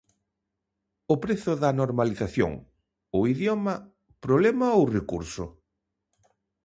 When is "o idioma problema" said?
3.17-4.67